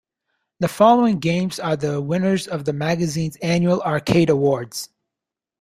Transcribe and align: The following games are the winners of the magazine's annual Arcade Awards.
The 0.59 0.67
following 0.67 1.19
games 1.19 1.59
are 1.59 1.75
the 1.77 2.01
winners 2.01 2.47
of 2.47 2.65
the 2.65 2.73
magazine's 2.73 3.35
annual 3.35 3.83
Arcade 3.83 4.31
Awards. 4.31 4.89